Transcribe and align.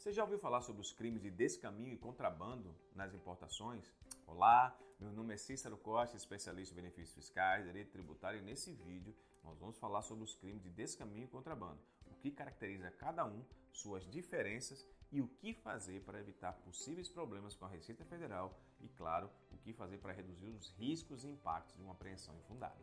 Você 0.00 0.14
já 0.14 0.22
ouviu 0.22 0.38
falar 0.38 0.62
sobre 0.62 0.80
os 0.80 0.94
crimes 0.94 1.20
de 1.20 1.30
descaminho 1.30 1.92
e 1.92 1.98
contrabando 1.98 2.74
nas 2.94 3.12
importações? 3.12 3.92
Olá, 4.26 4.74
meu 4.98 5.12
nome 5.12 5.34
é 5.34 5.36
Cícero 5.36 5.76
Costa, 5.76 6.16
especialista 6.16 6.72
em 6.72 6.76
benefícios 6.76 7.14
fiscais, 7.14 7.66
direito 7.66 7.92
tributário 7.92 8.40
e 8.40 8.42
nesse 8.42 8.72
vídeo 8.72 9.14
nós 9.44 9.58
vamos 9.58 9.76
falar 9.76 10.00
sobre 10.00 10.24
os 10.24 10.34
crimes 10.34 10.62
de 10.62 10.70
descaminho 10.70 11.24
e 11.24 11.28
contrabando, 11.28 11.78
o 12.06 12.14
que 12.14 12.30
caracteriza 12.30 12.90
cada 12.92 13.26
um, 13.26 13.44
suas 13.74 14.10
diferenças 14.10 14.86
e 15.12 15.20
o 15.20 15.28
que 15.28 15.52
fazer 15.52 16.00
para 16.00 16.18
evitar 16.18 16.54
possíveis 16.54 17.10
problemas 17.10 17.54
com 17.54 17.66
a 17.66 17.68
Receita 17.68 18.02
Federal 18.06 18.58
e, 18.80 18.88
claro, 18.88 19.28
o 19.52 19.58
que 19.58 19.74
fazer 19.74 19.98
para 19.98 20.14
reduzir 20.14 20.48
os 20.48 20.70
riscos 20.78 21.24
e 21.24 21.28
impactos 21.28 21.76
de 21.76 21.82
uma 21.82 21.92
apreensão 21.92 22.34
infundada. 22.38 22.80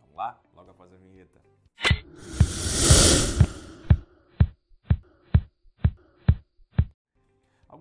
Vamos 0.00 0.16
lá? 0.16 0.42
Logo 0.54 0.70
após 0.70 0.90
a 0.94 0.96
vinheta. 0.96 1.42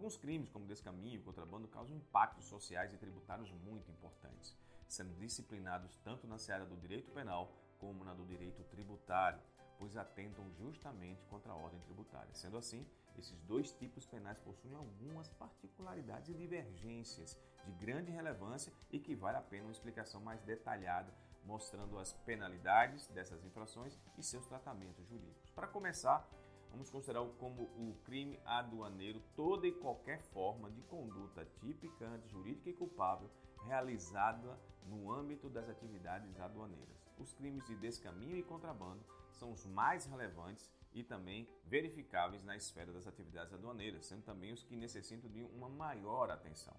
Alguns 0.04 0.18
crimes, 0.18 0.50
como 0.50 0.66
descaminho 0.66 1.16
e 1.16 1.24
contrabando, 1.24 1.66
causam 1.66 1.96
impactos 1.96 2.44
sociais 2.44 2.94
e 2.94 2.98
tributários 2.98 3.50
muito 3.54 3.90
importantes, 3.90 4.54
sendo 4.86 5.16
disciplinados 5.16 5.96
tanto 6.04 6.28
na 6.28 6.38
seara 6.38 6.66
do 6.66 6.76
direito 6.76 7.10
penal 7.12 7.54
como 7.80 8.04
na 8.04 8.14
do 8.14 8.26
direito 8.26 8.66
tributário, 8.66 9.40
pois 9.80 9.96
atentam 9.96 10.44
justamente 10.60 11.24
contra 11.28 11.54
a 11.54 11.56
ordem 11.56 11.80
tributária. 11.80 12.34
Sendo 12.34 12.58
assim, 12.58 12.86
esses 13.18 13.40
dois 13.44 13.72
tipos 13.72 14.06
penais 14.06 14.38
possuem 14.40 14.76
algumas 14.76 15.30
particularidades 15.30 16.28
e 16.28 16.34
divergências 16.34 17.40
de 17.64 17.72
grande 17.72 18.12
relevância 18.12 18.74
e 18.92 19.00
que 19.00 19.16
vale 19.16 19.38
a 19.38 19.42
pena 19.42 19.64
uma 19.64 19.72
explicação 19.72 20.20
mais 20.20 20.42
detalhada, 20.42 21.16
mostrando 21.46 21.98
as 21.98 22.12
penalidades 22.12 23.08
dessas 23.08 23.42
infrações 23.46 23.98
e 24.18 24.22
seus 24.22 24.46
tratamentos 24.48 25.08
jurídicos. 25.08 25.50
Para 25.52 25.68
começar, 25.68 26.30
vamos 26.74 26.90
considerar 26.90 27.24
como 27.38 27.64
o 27.78 27.96
crime 28.04 28.40
aduaneiro 28.44 29.22
toda 29.36 29.68
e 29.68 29.72
qualquer 29.72 30.22
forma 30.22 30.70
de 30.72 30.82
conduta 30.82 31.46
típica, 31.62 32.08
antijurídica 32.08 32.72
e 32.72 32.74
culpável 32.74 33.30
realizada 33.64 34.60
no 34.88 35.12
âmbito 35.12 35.50
das 35.50 35.70
atividades 35.70 36.38
aduaneiras. 36.40 37.08
Os 37.18 37.32
crimes 37.32 37.66
de 37.68 37.76
descaminho 37.76 38.36
e 38.36 38.44
contrabando 38.44 39.06
são 39.32 39.52
os 39.52 39.66
mais 39.68 40.06
relevantes 40.08 40.70
e 40.94 41.04
também 41.04 41.48
verificáveis 41.66 42.44
na 42.44 42.56
esfera 42.56 42.92
das 42.92 43.08
atividades 43.08 43.54
aduaneiras, 43.54 44.08
sendo 44.08 44.24
também 44.24 44.52
os 44.52 44.64
que 44.64 44.76
necessitam 44.76 45.30
de 45.30 45.44
uma 45.44 45.70
maior 45.70 46.30
atenção. 46.32 46.76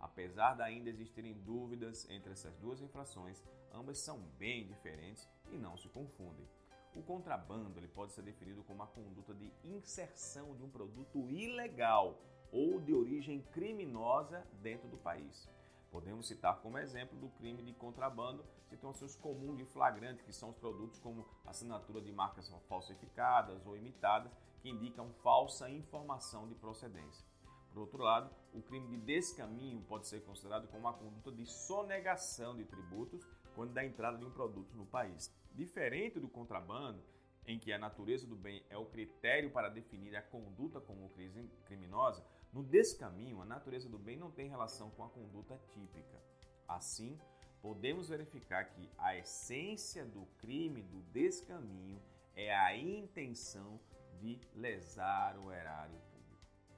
Apesar 0.00 0.54
de 0.54 0.62
ainda 0.62 0.90
existirem 0.90 1.32
dúvidas 1.32 2.08
entre 2.10 2.32
essas 2.32 2.56
duas 2.56 2.80
infrações, 2.80 3.42
ambas 3.72 3.98
são 3.98 4.18
bem 4.38 4.66
diferentes 4.66 5.28
e 5.50 5.56
não 5.56 5.76
se 5.76 5.88
confundem. 5.88 6.46
O 6.98 7.02
contrabando 7.02 7.78
ele 7.78 7.86
pode 7.86 8.12
ser 8.12 8.22
definido 8.22 8.64
como 8.64 8.82
a 8.82 8.86
conduta 8.88 9.32
de 9.32 9.52
inserção 9.62 10.56
de 10.56 10.64
um 10.64 10.68
produto 10.68 11.30
ilegal 11.30 12.18
ou 12.50 12.80
de 12.80 12.92
origem 12.92 13.40
criminosa 13.52 14.44
dentro 14.60 14.88
do 14.88 14.96
país. 14.96 15.48
Podemos 15.92 16.26
citar 16.26 16.60
como 16.60 16.76
exemplo 16.76 17.16
do 17.16 17.28
crime 17.28 17.62
de 17.62 17.72
contrabando 17.72 18.44
situações 18.66 19.14
comuns 19.14 19.58
de 19.58 19.64
flagrante, 19.64 20.24
que 20.24 20.32
são 20.32 20.50
os 20.50 20.56
produtos 20.56 20.98
como 20.98 21.24
assinatura 21.46 22.00
de 22.00 22.10
marcas 22.10 22.52
falsificadas 22.68 23.64
ou 23.64 23.76
imitadas, 23.76 24.36
que 24.60 24.68
indicam 24.68 25.12
falsa 25.22 25.70
informação 25.70 26.48
de 26.48 26.56
procedência. 26.56 27.24
Por 27.72 27.82
outro 27.82 28.02
lado, 28.02 28.28
o 28.52 28.60
crime 28.60 28.88
de 28.88 28.96
descaminho 28.96 29.80
pode 29.82 30.08
ser 30.08 30.24
considerado 30.24 30.66
como 30.66 30.80
uma 30.80 30.94
conduta 30.94 31.30
de 31.30 31.46
sonegação 31.46 32.56
de 32.56 32.64
tributos 32.64 33.24
quando 33.58 33.72
da 33.72 33.84
entrada 33.84 34.16
de 34.16 34.24
um 34.24 34.30
produto 34.30 34.72
no 34.76 34.86
país. 34.86 35.34
Diferente 35.52 36.20
do 36.20 36.28
contrabando, 36.28 37.02
em 37.44 37.58
que 37.58 37.72
a 37.72 37.78
natureza 37.78 38.24
do 38.24 38.36
bem 38.36 38.64
é 38.70 38.78
o 38.78 38.86
critério 38.86 39.50
para 39.50 39.68
definir 39.68 40.14
a 40.14 40.22
conduta 40.22 40.80
como 40.80 41.10
criminosa, 41.64 42.24
no 42.52 42.62
descaminho, 42.62 43.42
a 43.42 43.44
natureza 43.44 43.88
do 43.88 43.98
bem 43.98 44.16
não 44.16 44.30
tem 44.30 44.48
relação 44.48 44.90
com 44.90 45.02
a 45.02 45.08
conduta 45.08 45.60
típica. 45.74 46.22
Assim, 46.68 47.18
podemos 47.60 48.08
verificar 48.08 48.64
que 48.66 48.88
a 48.96 49.16
essência 49.16 50.04
do 50.04 50.24
crime 50.38 50.80
do 50.80 51.02
descaminho 51.12 52.00
é 52.36 52.54
a 52.54 52.76
intenção 52.76 53.80
de 54.20 54.40
lesar 54.54 55.36
o 55.36 55.50
erário. 55.50 56.00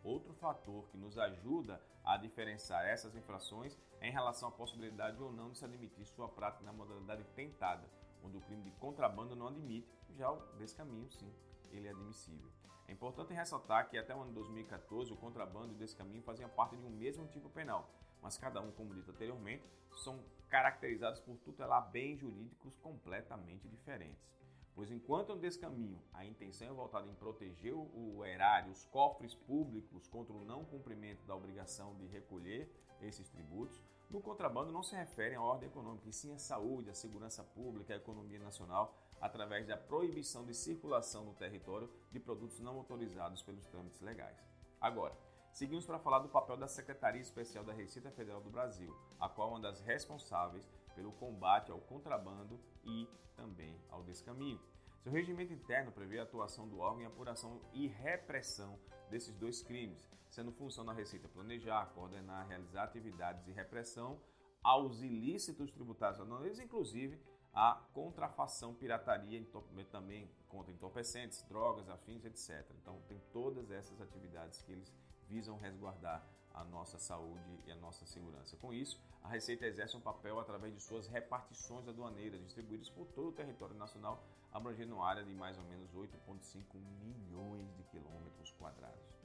Outro 0.02 0.32
fator 0.34 0.88
que 0.88 0.96
nos 0.96 1.18
ajuda 1.18 1.80
a 2.04 2.16
diferenciar 2.16 2.86
essas 2.86 3.14
infrações 3.14 3.78
é 4.00 4.08
em 4.08 4.12
relação 4.12 4.48
à 4.48 4.52
possibilidade 4.52 5.22
ou 5.22 5.30
não 5.30 5.50
de 5.50 5.58
se 5.58 5.64
admitir 5.64 6.06
sua 6.06 6.28
prática 6.28 6.64
na 6.64 6.72
modalidade 6.72 7.22
tentada, 7.34 7.86
onde 8.22 8.36
o 8.36 8.40
crime 8.40 8.62
de 8.62 8.70
contrabando 8.72 9.36
não 9.36 9.48
admite, 9.48 9.92
já 10.16 10.30
o 10.30 10.40
descaminho 10.56 11.10
sim, 11.10 11.30
ele 11.70 11.86
é 11.86 11.90
admissível. 11.90 12.50
É 12.88 12.92
importante 12.92 13.32
ressaltar 13.32 13.88
que 13.88 13.98
até 13.98 14.14
o 14.14 14.20
ano 14.20 14.30
de 14.30 14.34
2014 14.34 15.12
o 15.12 15.16
contrabando 15.16 15.72
e 15.72 15.76
o 15.76 15.78
descaminho 15.78 16.22
faziam 16.22 16.48
parte 16.48 16.76
de 16.76 16.84
um 16.84 16.90
mesmo 16.90 17.26
tipo 17.28 17.48
penal, 17.50 17.88
mas 18.22 18.36
cada 18.36 18.60
um, 18.60 18.72
como 18.72 18.94
dito 18.94 19.10
anteriormente, 19.10 19.64
são 19.98 20.24
caracterizados 20.48 21.20
por 21.20 21.36
tutelar 21.38 21.90
bens 21.90 22.18
jurídicos 22.18 22.76
completamente 22.78 23.68
diferentes. 23.68 24.28
Pois 24.74 24.90
enquanto 24.90 25.34
no 25.34 25.40
descaminho 25.40 26.00
a 26.12 26.24
intenção 26.24 26.68
é 26.68 26.72
voltada 26.72 27.08
em 27.08 27.14
proteger 27.14 27.74
o 27.74 28.24
erário, 28.24 28.70
os 28.70 28.84
cofres 28.86 29.34
públicos 29.34 30.06
contra 30.08 30.32
o 30.32 30.44
não 30.44 30.64
cumprimento 30.64 31.24
da 31.26 31.34
obrigação 31.34 31.94
de 31.96 32.06
recolher 32.06 32.70
esses 33.00 33.28
tributos, 33.28 33.80
no 34.08 34.20
contrabando 34.20 34.72
não 34.72 34.82
se 34.82 34.94
refere 34.96 35.34
à 35.36 35.42
ordem 35.42 35.68
econômica, 35.68 36.08
e 36.08 36.12
sim 36.12 36.32
à 36.32 36.38
saúde, 36.38 36.90
à 36.90 36.94
segurança 36.94 37.44
pública, 37.44 37.94
à 37.94 37.96
economia 37.96 38.38
nacional, 38.38 38.96
através 39.20 39.66
da 39.66 39.76
proibição 39.76 40.44
de 40.44 40.54
circulação 40.54 41.24
no 41.24 41.34
território 41.34 41.88
de 42.10 42.18
produtos 42.18 42.58
não 42.58 42.76
autorizados 42.78 43.42
pelos 43.42 43.66
trâmites 43.66 44.00
legais. 44.00 44.36
Agora, 44.80 45.16
seguimos 45.52 45.84
para 45.84 45.98
falar 45.98 46.20
do 46.20 46.28
papel 46.28 46.56
da 46.56 46.66
Secretaria 46.66 47.20
Especial 47.20 47.62
da 47.62 47.72
Receita 47.72 48.10
Federal 48.10 48.40
do 48.40 48.50
Brasil, 48.50 48.96
a 49.18 49.28
qual 49.28 49.48
é 49.48 49.50
uma 49.52 49.60
das 49.60 49.80
responsáveis 49.80 50.68
pelo 51.00 51.12
combate 51.12 51.72
ao 51.72 51.80
contrabando 51.80 52.60
e 52.84 53.08
também 53.34 53.74
ao 53.88 54.02
descaminho. 54.02 54.60
Seu 55.02 55.10
regimento 55.10 55.50
interno 55.50 55.90
prevê 55.90 56.18
a 56.18 56.24
atuação 56.24 56.68
do 56.68 56.78
órgão 56.78 57.00
em 57.00 57.06
apuração 57.06 57.58
e 57.72 57.86
repressão 57.86 58.78
desses 59.08 59.34
dois 59.34 59.62
crimes, 59.62 60.06
sendo 60.28 60.52
função 60.52 60.84
da 60.84 60.92
Receita 60.92 61.26
planejar, 61.26 61.86
coordenar, 61.94 62.46
realizar 62.46 62.84
atividades 62.84 63.42
de 63.46 63.52
repressão 63.52 64.20
aos 64.62 65.00
ilícitos 65.00 65.70
tributários 65.70 66.20
inclusive 66.60 67.18
a 67.54 67.82
contrafação, 67.94 68.74
pirataria, 68.74 69.42
também 69.90 70.30
contra 70.48 70.70
entorpecentes, 70.70 71.42
drogas, 71.48 71.88
afins, 71.88 72.26
etc. 72.26 72.70
Então, 72.80 73.00
tem 73.08 73.18
todas 73.32 73.70
essas 73.70 74.00
atividades 74.02 74.62
que 74.62 74.72
eles 74.72 74.94
visam 75.30 75.56
resguardar 75.56 76.26
a 76.52 76.64
nossa 76.64 76.98
saúde 76.98 77.60
e 77.64 77.70
a 77.70 77.76
nossa 77.76 78.04
segurança. 78.04 78.56
Com 78.56 78.74
isso, 78.74 79.00
a 79.22 79.28
Receita 79.28 79.64
exerce 79.64 79.96
um 79.96 80.00
papel 80.00 80.38
através 80.40 80.74
de 80.74 80.80
suas 80.80 81.06
repartições 81.06 81.86
aduaneiras 81.86 82.42
distribuídas 82.42 82.90
por 82.90 83.06
todo 83.06 83.28
o 83.28 83.32
território 83.32 83.76
nacional, 83.76 84.24
abrangendo 84.52 84.96
uma 84.96 85.06
área 85.06 85.22
de 85.22 85.32
mais 85.32 85.56
ou 85.56 85.64
menos 85.64 85.94
8,5 85.94 86.62
milhões 87.04 87.72
de 87.76 87.84
quilômetros 87.84 88.50
quadrados. 88.58 89.20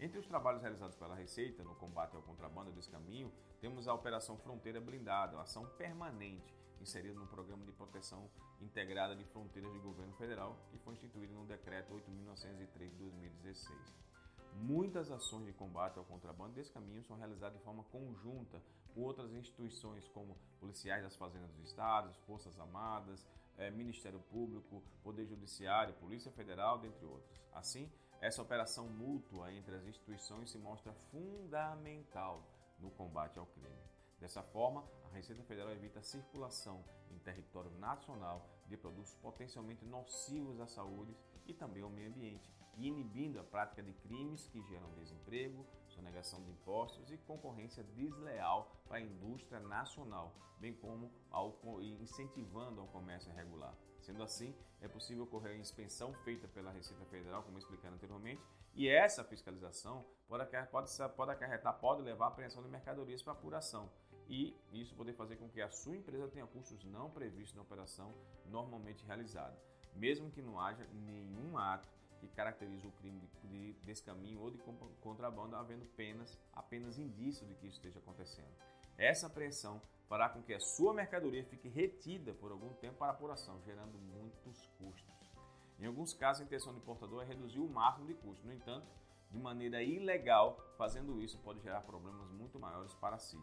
Entre 0.00 0.16
os 0.16 0.26
trabalhos 0.26 0.62
realizados 0.62 0.94
pela 0.94 1.16
Receita 1.16 1.64
no 1.64 1.74
combate 1.74 2.14
ao 2.14 2.22
contrabando 2.22 2.70
e 2.70 2.74
descaminho, 2.74 3.32
temos 3.60 3.88
a 3.88 3.94
Operação 3.94 4.38
Fronteira 4.38 4.80
Blindada, 4.80 5.36
uma 5.36 5.42
ação 5.42 5.66
permanente 5.76 6.54
inserida 6.80 7.18
no 7.18 7.26
Programa 7.26 7.64
de 7.64 7.72
Proteção 7.72 8.30
Integrada 8.60 9.16
de 9.16 9.24
Fronteiras 9.24 9.72
do 9.72 9.80
Governo 9.80 10.14
Federal, 10.14 10.56
que 10.70 10.78
foi 10.78 10.94
instituído 10.94 11.34
no 11.34 11.44
Decreto 11.44 11.92
8.903 11.94 12.90
de 12.90 12.96
2016. 12.96 14.08
Muitas 14.54 15.10
ações 15.10 15.46
de 15.46 15.52
combate 15.52 15.98
ao 15.98 16.04
contrabando 16.04 16.54
desse 16.54 16.72
caminho 16.72 17.02
são 17.04 17.16
realizadas 17.16 17.58
de 17.58 17.64
forma 17.64 17.84
conjunta 17.84 18.62
com 18.94 19.02
outras 19.02 19.32
instituições 19.32 20.08
como 20.08 20.36
policiais 20.58 21.02
das 21.02 21.16
fazendas 21.16 21.50
dos 21.52 21.66
estados, 21.66 22.16
Forças 22.26 22.58
Armadas, 22.58 23.26
eh, 23.56 23.70
Ministério 23.70 24.20
Público, 24.30 24.82
Poder 25.02 25.26
Judiciário, 25.26 25.94
Polícia 25.94 26.32
Federal, 26.32 26.78
dentre 26.78 27.04
outros. 27.06 27.40
Assim, 27.52 27.90
essa 28.20 28.42
operação 28.42 28.88
mútua 28.88 29.52
entre 29.52 29.76
as 29.76 29.86
instituições 29.86 30.50
se 30.50 30.58
mostra 30.58 30.92
fundamental 30.92 32.42
no 32.80 32.90
combate 32.90 33.38
ao 33.38 33.46
crime. 33.46 33.78
Dessa 34.18 34.42
forma, 34.42 34.84
a 35.04 35.14
Receita 35.14 35.44
Federal 35.44 35.70
evita 35.70 36.00
a 36.00 36.02
circulação 36.02 36.84
em 37.10 37.18
território 37.18 37.70
nacional 37.78 38.44
de 38.66 38.76
produtos 38.76 39.14
potencialmente 39.14 39.84
nocivos 39.84 40.60
à 40.60 40.66
saúde 40.66 41.16
e 41.46 41.54
também 41.54 41.82
ao 41.82 41.90
meio 41.90 42.08
ambiente, 42.08 42.50
inibindo 42.86 43.40
a 43.40 43.44
prática 43.44 43.82
de 43.82 43.92
crimes 43.92 44.46
que 44.48 44.62
geram 44.62 44.90
desemprego, 44.94 45.66
sonegação 45.88 46.42
de 46.42 46.50
impostos 46.50 47.10
e 47.10 47.16
concorrência 47.18 47.82
desleal 47.82 48.70
para 48.86 48.98
a 48.98 49.00
indústria 49.00 49.60
nacional, 49.60 50.34
bem 50.58 50.74
como 50.74 51.10
ao, 51.30 51.58
incentivando 52.00 52.80
ao 52.80 52.86
comércio 52.88 53.30
irregular. 53.32 53.74
Sendo 54.00 54.22
assim, 54.22 54.54
é 54.80 54.86
possível 54.86 55.24
ocorrer 55.24 55.52
a 55.52 55.58
inspeção 55.58 56.14
feita 56.24 56.46
pela 56.46 56.70
Receita 56.70 57.04
Federal, 57.06 57.42
como 57.42 57.58
explicado 57.58 57.94
anteriormente, 57.94 58.42
e 58.74 58.88
essa 58.88 59.24
fiscalização 59.24 60.04
pode, 60.28 60.44
pode, 60.70 60.90
pode 61.16 61.30
acarretar, 61.32 61.78
pode 61.80 62.02
levar 62.02 62.26
à 62.26 62.28
apreensão 62.28 62.62
de 62.62 62.68
mercadorias 62.68 63.22
para 63.22 63.32
apuração, 63.32 63.90
e 64.28 64.54
isso 64.72 64.94
poder 64.94 65.14
fazer 65.14 65.36
com 65.36 65.48
que 65.48 65.60
a 65.60 65.70
sua 65.70 65.96
empresa 65.96 66.28
tenha 66.28 66.46
custos 66.46 66.84
não 66.84 67.10
previstos 67.10 67.56
na 67.56 67.62
operação 67.62 68.14
normalmente 68.46 69.04
realizada, 69.04 69.58
mesmo 69.94 70.30
que 70.30 70.42
não 70.42 70.60
haja 70.60 70.86
nenhum 70.92 71.58
ato 71.58 71.88
que 72.18 72.28
caracteriza 72.28 72.86
o 72.86 72.92
crime 72.92 73.20
de, 73.20 73.48
de 73.48 73.72
descaminho 73.84 74.40
ou 74.40 74.50
de 74.50 74.58
contrabando, 75.00 75.56
havendo 75.56 75.86
penas, 75.96 76.38
apenas 76.52 76.98
indícios 76.98 77.48
de 77.48 77.54
que 77.54 77.66
isso 77.66 77.76
esteja 77.76 77.98
acontecendo. 77.98 78.52
Essa 78.96 79.26
apreensão 79.28 79.80
fará 80.08 80.28
com 80.28 80.42
que 80.42 80.54
a 80.54 80.60
sua 80.60 80.92
mercadoria 80.92 81.44
fique 81.44 81.68
retida 81.68 82.32
por 82.34 82.50
algum 82.50 82.72
tempo 82.74 82.98
para 82.98 83.12
apuração, 83.12 83.60
gerando 83.62 83.98
muitos 83.98 84.66
custos. 84.78 85.32
Em 85.78 85.86
alguns 85.86 86.12
casos, 86.12 86.42
a 86.42 86.44
intenção 86.44 86.72
do 86.72 86.78
importador 86.78 87.22
é 87.22 87.26
reduzir 87.26 87.60
o 87.60 87.68
máximo 87.68 88.06
de 88.06 88.14
custo. 88.14 88.44
No 88.44 88.52
entanto, 88.52 88.88
de 89.30 89.38
maneira 89.38 89.82
ilegal, 89.82 90.58
fazendo 90.76 91.20
isso 91.20 91.38
pode 91.38 91.60
gerar 91.60 91.82
problemas 91.82 92.28
muito 92.30 92.58
maiores 92.58 92.94
para 92.94 93.18
si. 93.18 93.38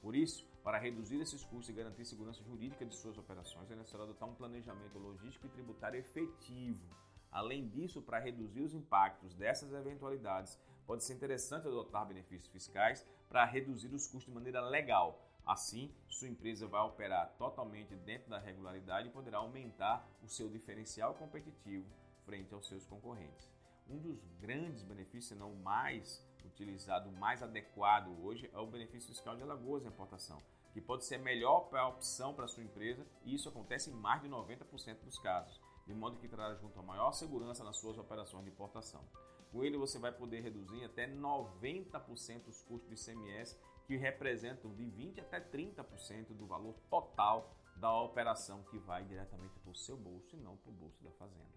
Por 0.00 0.16
isso, 0.16 0.46
para 0.64 0.78
reduzir 0.78 1.20
esses 1.20 1.44
custos 1.44 1.68
e 1.68 1.72
garantir 1.72 2.04
segurança 2.04 2.42
jurídica 2.42 2.84
de 2.84 2.94
suas 2.94 3.16
operações, 3.18 3.70
é 3.70 3.76
necessário 3.76 4.04
adotar 4.04 4.28
um 4.28 4.34
planejamento 4.34 4.98
logístico 4.98 5.46
e 5.46 5.50
tributário 5.50 5.98
efetivo. 5.98 6.84
Além 7.36 7.68
disso, 7.68 8.00
para 8.00 8.18
reduzir 8.18 8.62
os 8.62 8.72
impactos 8.72 9.34
dessas 9.34 9.70
eventualidades, 9.70 10.58
pode 10.86 11.04
ser 11.04 11.12
interessante 11.12 11.68
adotar 11.68 12.06
benefícios 12.06 12.50
fiscais 12.50 13.06
para 13.28 13.44
reduzir 13.44 13.88
os 13.88 14.06
custos 14.06 14.24
de 14.24 14.30
maneira 14.30 14.62
legal. 14.62 15.22
Assim, 15.44 15.94
sua 16.08 16.28
empresa 16.28 16.66
vai 16.66 16.80
operar 16.80 17.34
totalmente 17.36 17.94
dentro 17.94 18.30
da 18.30 18.38
regularidade 18.38 19.08
e 19.08 19.12
poderá 19.12 19.36
aumentar 19.36 20.08
o 20.22 20.28
seu 20.28 20.48
diferencial 20.48 21.12
competitivo 21.12 21.84
frente 22.24 22.54
aos 22.54 22.66
seus 22.66 22.86
concorrentes. 22.86 23.52
Um 23.86 23.98
dos 23.98 24.24
grandes 24.40 24.82
benefícios, 24.82 25.26
se 25.26 25.34
não 25.34 25.54
mais 25.56 26.26
utilizado, 26.42 27.12
mais 27.12 27.42
adequado 27.42 28.18
hoje, 28.24 28.48
é 28.50 28.58
o 28.58 28.66
benefício 28.66 29.10
fiscal 29.10 29.36
de 29.36 29.42
Alagoas 29.42 29.84
em 29.84 29.88
importação, 29.88 30.42
que 30.72 30.80
pode 30.80 31.04
ser 31.04 31.16
a 31.16 31.18
melhor 31.18 31.68
opção 31.86 32.32
para 32.32 32.46
a 32.46 32.48
sua 32.48 32.62
empresa 32.62 33.06
e 33.26 33.34
isso 33.34 33.50
acontece 33.50 33.90
em 33.90 33.92
mais 33.94 34.22
de 34.22 34.28
90% 34.30 35.04
dos 35.04 35.18
casos, 35.18 35.60
de 35.86 35.94
modo 35.94 36.18
que 36.18 36.28
trará 36.28 36.54
junto 36.54 36.78
a 36.78 36.82
maior 36.82 37.12
segurança 37.12 37.62
nas 37.62 37.76
suas 37.76 37.96
operações 37.96 38.44
de 38.44 38.50
importação. 38.50 39.02
Com 39.52 39.62
ele 39.64 39.78
você 39.78 39.98
vai 39.98 40.12
poder 40.12 40.40
reduzir 40.40 40.84
até 40.84 41.06
90% 41.06 42.48
os 42.48 42.60
custos 42.62 42.88
do 42.88 42.94
ICMS, 42.94 43.56
que 43.86 43.96
representam 43.96 44.74
de 44.74 44.84
20 44.84 45.20
até 45.20 45.40
30% 45.40 46.34
do 46.34 46.46
valor 46.46 46.74
total 46.90 47.54
da 47.76 47.92
operação 48.00 48.64
que 48.64 48.78
vai 48.78 49.04
diretamente 49.04 49.58
para 49.60 49.70
o 49.70 49.76
seu 49.76 49.96
bolso 49.96 50.34
e 50.34 50.38
não 50.38 50.56
para 50.56 50.70
o 50.70 50.74
bolso 50.74 51.02
da 51.04 51.10
fazenda. 51.12 51.54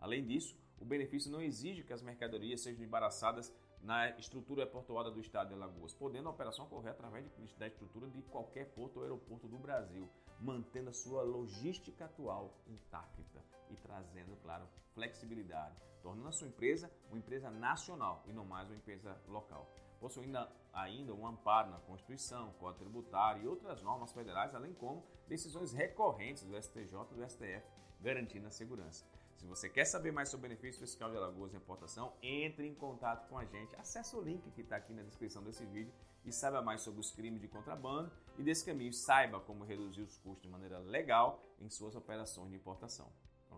Além 0.00 0.24
disso, 0.24 0.56
o 0.80 0.84
benefício 0.84 1.30
não 1.30 1.42
exige 1.42 1.82
que 1.82 1.92
as 1.92 2.02
mercadorias 2.02 2.62
sejam 2.62 2.84
embaraçadas 2.84 3.52
na 3.82 4.10
estrutura 4.18 4.66
portuária 4.66 5.10
do 5.10 5.20
estado 5.20 5.48
de 5.48 5.54
Alagoas, 5.54 5.94
podendo 5.94 6.28
a 6.28 6.32
operação 6.32 6.64
ocorrer 6.64 6.92
através 6.92 7.26
da 7.58 7.66
estrutura 7.66 8.08
de 8.08 8.22
qualquer 8.22 8.66
porto 8.72 8.96
ou 8.96 9.02
aeroporto 9.02 9.46
do 9.46 9.58
Brasil, 9.58 10.08
mantendo 10.40 10.90
a 10.90 10.94
sua 10.94 11.22
logística 11.22 12.06
atual 12.06 12.54
intacta 12.66 13.55
e 13.70 13.76
trazendo, 13.76 14.36
claro, 14.42 14.66
flexibilidade, 14.94 15.76
tornando 16.02 16.28
a 16.28 16.32
sua 16.32 16.48
empresa 16.48 16.90
uma 17.08 17.18
empresa 17.18 17.50
nacional 17.50 18.22
e 18.26 18.32
não 18.32 18.44
mais 18.44 18.68
uma 18.68 18.76
empresa 18.76 19.20
local. 19.28 19.70
Possuindo 20.00 20.38
ainda 20.72 21.14
um 21.14 21.26
amparo 21.26 21.70
na 21.70 21.78
Constituição, 21.80 22.52
Código 22.54 22.84
Tributário 22.84 23.42
e 23.42 23.48
outras 23.48 23.82
normas 23.82 24.12
federais, 24.12 24.54
além 24.54 24.74
como 24.74 25.04
decisões 25.26 25.72
recorrentes 25.72 26.44
do 26.44 26.56
STJ 26.60 26.94
e 27.12 27.14
do 27.14 27.28
STF, 27.28 27.66
garantindo 28.00 28.46
a 28.46 28.50
segurança. 28.50 29.04
Se 29.36 29.46
você 29.46 29.68
quer 29.68 29.84
saber 29.84 30.12
mais 30.12 30.30
sobre 30.30 30.46
o 30.46 30.48
benefício 30.48 30.80
fiscal 30.80 31.10
de 31.10 31.16
Alagoas 31.16 31.52
e 31.52 31.56
importação, 31.56 32.12
entre 32.22 32.66
em 32.66 32.74
contato 32.74 33.28
com 33.28 33.38
a 33.38 33.44
gente. 33.44 33.76
Acesse 33.76 34.16
o 34.16 34.20
link 34.20 34.50
que 34.50 34.62
está 34.62 34.76
aqui 34.76 34.92
na 34.92 35.02
descrição 35.02 35.42
desse 35.42 35.64
vídeo 35.66 35.92
e 36.24 36.32
saiba 36.32 36.62
mais 36.62 36.80
sobre 36.80 37.00
os 37.00 37.10
crimes 37.12 37.40
de 37.40 37.48
contrabando 37.48 38.10
e 38.38 38.42
desse 38.42 38.64
caminho 38.64 38.92
saiba 38.92 39.40
como 39.40 39.64
reduzir 39.64 40.02
os 40.02 40.18
custos 40.18 40.42
de 40.42 40.48
maneira 40.48 40.78
legal 40.78 41.42
em 41.60 41.68
suas 41.68 41.94
operações 41.94 42.50
de 42.50 42.56
importação. 42.56 43.12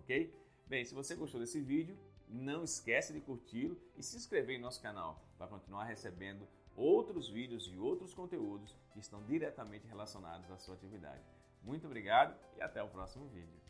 Ok? 0.08 0.34
Bem, 0.66 0.86
se 0.86 0.94
você 0.94 1.14
gostou 1.14 1.38
desse 1.38 1.60
vídeo, 1.60 1.94
não 2.26 2.64
esquece 2.64 3.12
de 3.12 3.20
curti-lo 3.20 3.78
e 3.94 4.02
se 4.02 4.16
inscrever 4.16 4.56
em 4.56 4.58
nosso 4.58 4.80
canal 4.80 5.22
para 5.36 5.46
continuar 5.46 5.84
recebendo 5.84 6.48
outros 6.74 7.28
vídeos 7.28 7.70
e 7.70 7.76
outros 7.76 8.14
conteúdos 8.14 8.74
que 8.94 9.00
estão 9.00 9.22
diretamente 9.24 9.86
relacionados 9.86 10.50
à 10.50 10.56
sua 10.56 10.76
atividade. 10.76 11.22
Muito 11.62 11.86
obrigado 11.86 12.34
e 12.56 12.62
até 12.62 12.82
o 12.82 12.88
próximo 12.88 13.28
vídeo. 13.28 13.60